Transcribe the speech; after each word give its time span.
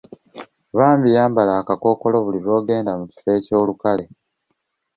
Bambi 0.77 1.09
yambala 1.15 1.51
akakkookolo 1.61 2.17
buli 2.25 2.39
lw'ogenda 2.45 2.91
mu 2.99 3.05
kifo 3.11 3.31
ky'olukale. 3.45 4.05